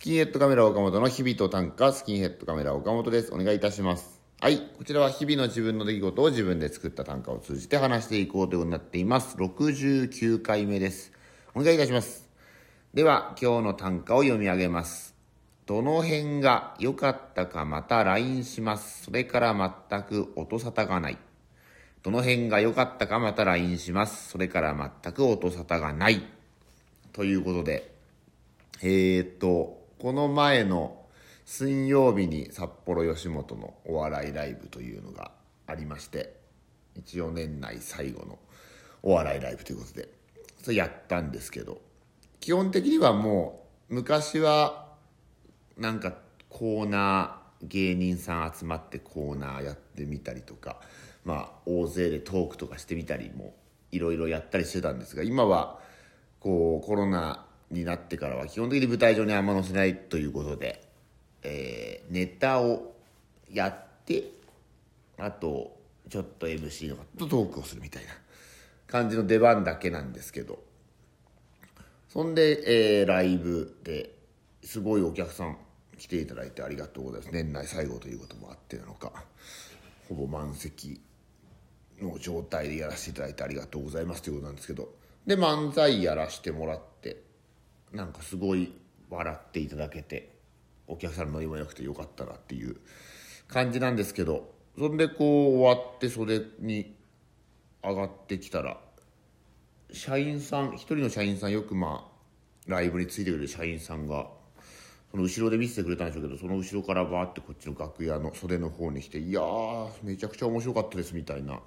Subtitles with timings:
[0.00, 3.34] スキンヘッドカメラ岡本の日々と短歌、スキンヘッドカメラ岡本です。
[3.34, 4.22] お願いいたします。
[4.40, 4.58] はい。
[4.78, 9.36] こちらは日々の自分の出来事を自分で作った短歌を通じて話していこうということになっています。
[9.36, 11.12] 69回目です。
[11.54, 12.26] お願いいたします。
[12.94, 15.14] では、今日の短歌を読み上げます。
[15.66, 19.04] どの辺が良かったかまた LINE します。
[19.04, 21.18] それから全く音沙汰がない。
[22.02, 24.30] どの辺が良かったかまた LINE します。
[24.30, 26.22] それから全く音沙汰がない。
[27.12, 27.94] ということで、
[28.82, 30.96] えー、っと、この前の
[31.44, 35.30] 水曜日に札幌吉本のお笑いライブというのが
[35.66, 36.36] ありまして、
[36.94, 38.38] 一応年内最後の
[39.02, 40.08] お笑いライブということで、
[40.62, 41.82] それやったんですけど、
[42.40, 44.88] 基本的にはもう、昔は、
[45.76, 46.14] なんか
[46.48, 50.80] コーナー、芸人さん集まってコーナーやってみたりとか、
[51.26, 53.54] まあ、大勢でトークとかしてみたりも、
[53.92, 55.78] いろいろやったりしてたんですが、今は、
[56.38, 60.82] こう、コロナになってからは基本的に舞台上にあんま載せないということで、
[61.42, 62.96] えーネタを
[63.48, 64.24] やって、
[65.16, 65.76] あと、
[66.08, 68.10] ちょっと MC の方とトークをするみたいな
[68.88, 70.60] 感じの出番だけなんですけど、
[72.08, 74.10] そんで、えーライブで
[74.64, 75.56] すごいお客さん
[75.96, 77.32] 来ていただいてありがとうございます。
[77.32, 79.12] 年内最後ということもあってなのか、
[80.08, 81.00] ほぼ満席
[82.00, 84.88] の状態でやらせていただいてありがとうございますということなんですけど、
[85.26, 87.29] で、漫才やらせてもらって、
[87.92, 88.72] なんかすごい
[89.08, 90.36] 笑っていただけて、
[90.86, 92.76] お客さんのノリも良くてよかったなっていう
[93.48, 96.94] 感じなんですけど、そんでこう終わって袖に
[97.82, 98.78] 上がってきたら、
[99.92, 104.28] 社員さん、一人の社員さんよくまあ、ライブについてくれる社員さんが、
[105.10, 111.60] その後ろで見せてくれたんでしょうけど、その後ろからバーってこっちの楽屋の袖の方に来て、いやー、めちゃくちゃ面白かったですみたいな。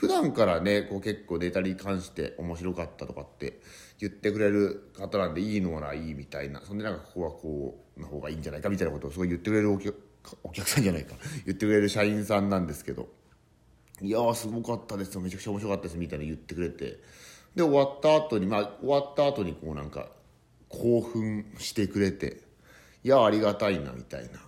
[0.00, 3.60] 普段からね、こう結構ネタに関して面白かったとかって
[3.98, 6.62] 言ってくれる方なんで、いいのならいいみたいな。
[6.64, 9.96] そんでなんかここはこう、の方がいいんじゃないかみたいなことをすごい言ってくれるお客
[10.44, 11.16] お客さんじゃないか。
[11.46, 13.08] 言ってくれる社員さんなんですけど、
[14.00, 15.96] いやーすごかったですめちゃくちゃ面白かったです。
[15.96, 17.00] みたいな言ってくれて。
[17.56, 20.06] で終わった後にまあ終わった後にこうなんか
[20.68, 22.46] 興奮してくれて。
[23.04, 24.40] いやありがたいなみたいな。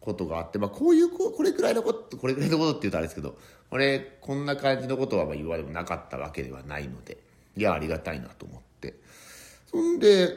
[0.00, 3.36] ことがあってまあこういうここれくらいのことこれくらいのことって言うとあれですけど
[3.68, 7.18] これこんな感じのことはまあ言われもなかったわけではないので
[7.56, 8.94] いやありがたいなと思って。
[9.70, 10.36] そんで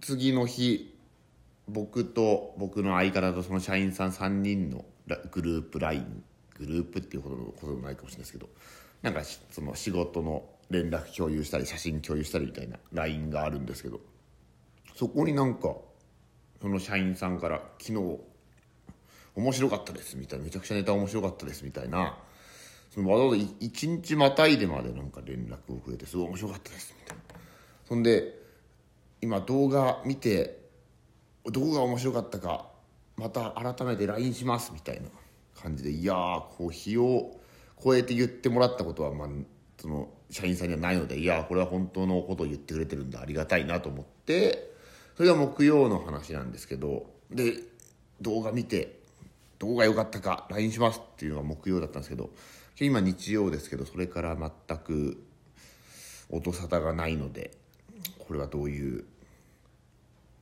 [0.00, 0.96] 次の日
[1.66, 4.84] 僕と僕の相方とその社員さん3人の
[5.32, 6.22] グループ LINE
[6.58, 8.48] グループっていうほどのこともないかもしれないですけど
[9.02, 14.00] なんかその仕事の連絡共有したり写真共有したりみたいな LINE があるんですけど
[14.94, 15.74] そこになんか
[16.60, 18.20] その社員さんから「昨日
[19.38, 22.18] 面白かったです」みたいな「めちゃくちゃネタ面白かったです」みたいな
[22.90, 27.22] そのわざわざ一日またいでまでなんか連絡をくれて「すごい面白かったです」みたいな。
[27.88, 28.38] そんで
[29.22, 30.60] 今動画見て
[31.44, 32.68] どこが面白かったか
[33.16, 35.08] また改めて LINE しますみたいな
[35.60, 37.40] 感じでいやーこう日を
[37.82, 39.28] 超えて言ってもらったことは、まあ、
[39.80, 44.72] その社員さんにはないのでいやーこれは本当のことを言ってくれてるんだありがたいなと思って
[45.16, 47.54] それが木曜の話なんですけどで
[48.20, 48.97] 動画見て
[49.58, 52.30] どこが良かったか LINE しますっていうのが木曜だったんですけど
[52.80, 55.24] 今日曜ですけどそれから全く
[56.30, 57.50] 音沙汰がないので
[58.18, 59.04] これはどういう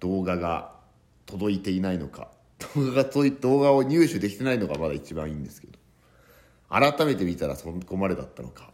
[0.00, 0.72] 動画が
[1.24, 2.28] 届いていないのか
[2.74, 3.10] 動画が
[3.40, 5.78] 動画を入手できてないのがまだ一番いいんですけど
[6.68, 8.70] 改めて見たらそこまでだったのか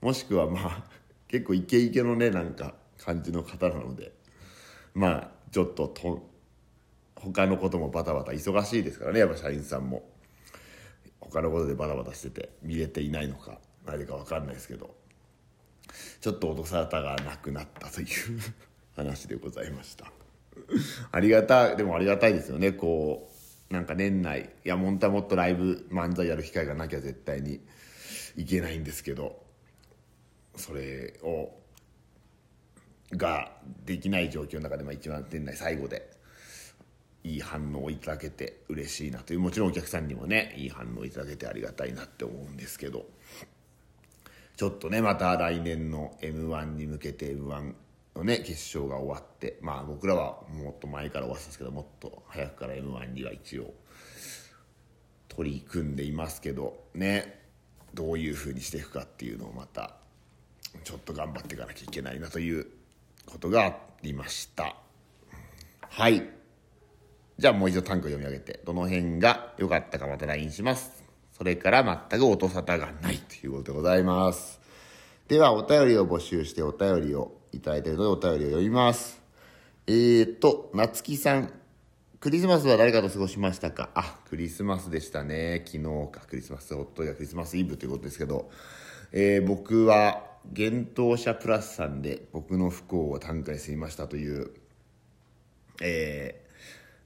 [0.00, 0.84] もしくはまあ
[1.28, 4.12] 結構イケイケのねなんか感じの方なので
[4.94, 6.28] まあちょっとと
[7.16, 10.02] 他のこともバタバタ忙しいですからねやっぱ社員さんも。
[11.20, 14.94] 他のことでバタバタしてて見れていないのか何か分かんないですけど。
[16.20, 18.06] ちょっと音沙汰がなくなったという
[18.96, 20.10] 話でございました。
[21.12, 23.30] ありがたい、でもありがたいですよね、こ
[23.70, 27.60] う、なんか年内、いや、本当はもっとライブ、漫才やる機会がなきゃ絶対に
[28.36, 29.44] いけないんですけど、
[30.56, 31.52] それを、
[33.12, 33.52] が
[33.84, 36.10] できない状況の中で、まあ一番年内最後で、
[37.26, 43.04] いい反応をいただけて嬉しいなという、もちろんお客さんにもね、いい反応をいただけてありがたいなって思うんですけど、
[44.56, 47.74] ちょっとね、また来年の M1 に向けて M1
[48.14, 53.74] のね、決勝が終わって、まあ僕らはもっと前から終わってたんですけど、もっと早くから M1 には一応
[55.26, 57.42] 取り組んでいますけど、ね、
[57.92, 59.96] どういう風にしていくかっていうのをまた、
[60.84, 62.68] ちょっと頑張っていかなきゃいけないなという
[63.26, 64.76] ことがありました。
[65.80, 66.45] はい。
[67.38, 71.04] じゃあもう一度単語読み上げて、どの辺が良かったかまた LINE します。
[71.36, 74.58] それから全く音沙汰がないということでございます。
[75.28, 79.20] では、お便りを募集してお便りをいただいているのでお便りを読みます。
[79.86, 81.52] えーと、夏木さん。
[82.20, 83.90] クリスマスは誰かと過ごしましたか？
[83.94, 85.62] あ、クリスマスでしたね。
[85.66, 88.50] 昨日か、クリスマス、おっといがクリスマスイブということですけど、
[89.12, 90.24] えー、僕は、
[90.56, 94.52] 幻冬者プラスさんで僕の不幸を短歌にすみましたという、
[95.82, 96.45] えー、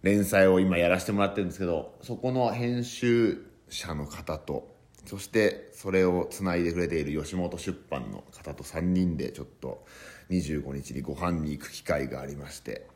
[0.02, 4.75] 連載を今やらせてもらってるんですけど、そこの編集者の方と、
[5.06, 9.85] そしてそれをつないでくれている吉本出版の方と3人でちょっと
[10.31, 12.87] 25日にご飯に行く機会がありまして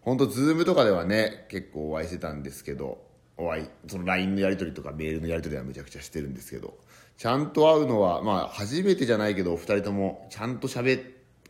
[0.00, 3.04] 本当ズームとかではね結構お会いしてたんですけど
[3.36, 6.78] お会いその LINE のやり取りとかメールのやり取りはめちゃくちゃしてるんですけど
[7.18, 11.02] ちゃんと会うのはまあ初めてじゃないけどお二人ともちゃんと喋っ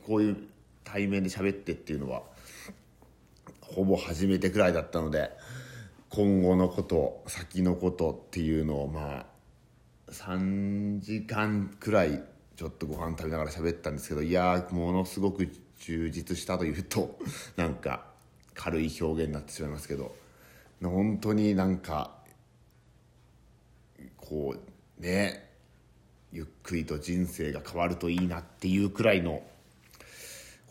[0.06, 0.36] こういう
[0.84, 2.22] 対面で喋ってっていうのは
[3.74, 5.30] ほぼ初めてくらいだったので
[6.08, 9.26] 今後のこと先のことっていうのをまあ
[10.10, 12.22] 3時間くらい
[12.56, 15.48] ちょっとご飯食べながら喋ったんですけどいやものすごく
[15.78, 17.18] 充実したというと
[17.56, 18.06] なんか
[18.54, 20.14] 軽い表現になってしまいますけど
[20.82, 22.22] 本当になんか
[24.16, 24.54] こ
[24.98, 25.50] うね
[26.30, 29.42] ゆっくりと人生が変わるといいなっていうくらいの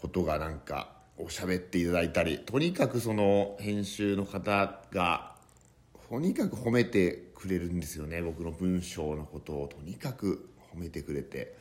[0.02, 5.36] ことがなんかおしゃべっていただいたりとにかくその編集の方が
[6.10, 9.68] とにかく褒めてくれるんですよね僕の文章のことを。
[9.68, 11.56] とにかく褒めてくれて。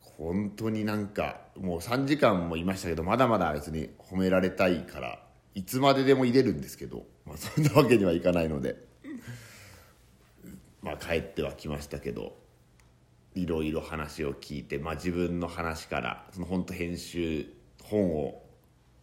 [0.00, 5.18] 本当になんかもう3時間もいましたけどまだまだ別に褒められたいから
[5.54, 8.76] いつまででも入れるんですけど、まあ、そんなわけにはいかないので。
[10.82, 12.36] まあ帰ってはきましたけど
[13.34, 17.46] いろいろ話を聞いて、まあ、自分の話からその本当編集
[17.84, 18.41] 本を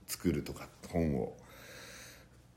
[0.10, 1.38] 作るとか本を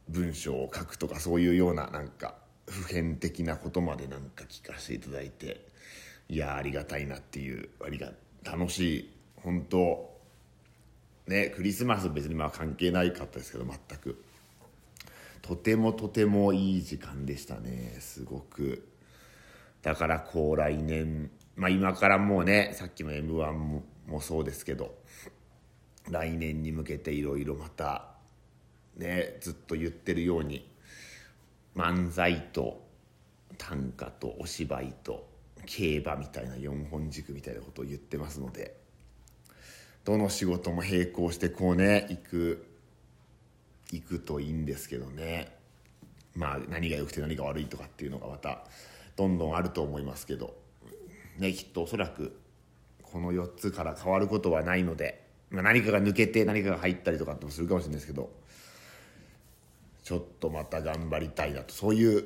[0.08, 2.34] 文章を書くとかそういうようななんか
[2.66, 5.66] 普遍的なことまでなんか聞かせていただいて
[6.28, 8.10] いやありがたいなっていうありが
[8.43, 10.10] 楽しい本当
[11.26, 14.22] ねクリスマス別にまあ関係ないかったですけど全く。
[15.43, 18.88] とてもとてもいい時間でしたねすごく。
[19.82, 24.94] だからこう来年まあ今からもうねさっきの m 1ももそうですけど
[26.10, 28.08] 来年に向けていろいろまた
[28.96, 30.69] ねずっと言ってるように
[31.76, 32.82] 漫才と
[33.58, 35.28] 短歌とお芝居と
[35.66, 38.76] 競馬みたいな4本軸みたいなことを言ってますので
[40.04, 42.66] どの仕事も並行してこうね行く
[43.93, 45.54] 行くといいんですけどね。
[46.34, 48.64] まあ何が良くて何が悪いとかっていうのがまた
[49.16, 50.62] どんどんあると思いますけど。
[51.38, 52.38] ねきっとおそらく
[53.02, 55.26] この4つから変わることはないので、
[55.60, 58.31] 何かが抜けて何かが入ったりとかってもするかもしれないですけど
[60.02, 61.72] ちょっとまた頑張りたいなと。
[61.75, 62.25] そういう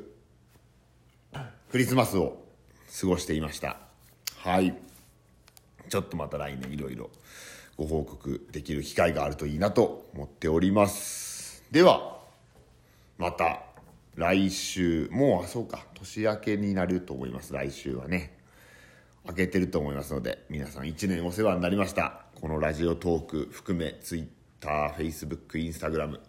[1.71, 2.45] クリスマスを
[3.01, 3.79] 過ごしていました。
[4.39, 4.75] はい。
[5.89, 7.11] ちょっとまた来年いろいろ
[7.77, 11.63] ご報告できる機会があるといいなと思っております。
[11.71, 12.19] では
[13.19, 13.63] また
[14.15, 17.53] 来週もうあそうか年明けになると思います。
[17.53, 18.39] 来週はね
[19.27, 22.26] 明けてると思いますので皆さん1年お世話になりました。
[22.39, 26.21] このラジオトーク含め TwitterFacebook、Instagram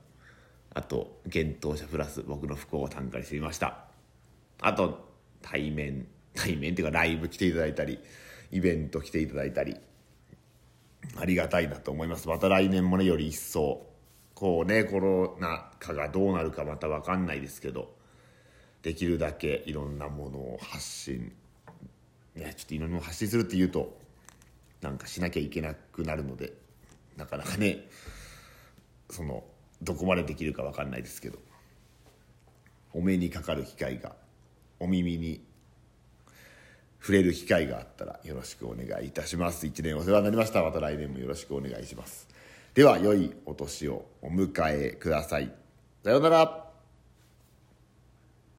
[0.74, 3.84] あと幻冬者プラス僕の不幸を短歌にしてみました。
[4.62, 5.10] あと
[5.42, 8.00] 対面対面っていうかライブ来ていただいたり
[8.52, 9.76] イベント来ていただいたり
[11.18, 12.30] ありがたいなと思います。
[12.30, 13.86] また来年もねより一層
[14.34, 17.94] こうねコロナ禍がどうなるかまた分かんないですけど
[18.82, 21.34] できるだけいろんなものを発信
[22.34, 24.07] ねちょっといろんなものを発信するっていうと
[24.82, 26.54] なんかしなきゃいけなくなるので
[27.16, 27.88] なかなかね
[29.10, 29.44] その
[29.82, 31.40] どこまでできるか分かんないですけど
[32.94, 34.16] お目にかかる機会が
[34.80, 35.42] お耳に
[37.00, 39.66] 触れる機会があったらよろしくお願いいたします。
[39.66, 40.62] 一年お世話になりました。
[40.62, 42.28] また来年もよろしくお願いします。
[42.74, 45.52] では良いお年をお迎えください。
[46.04, 46.67] さようなら。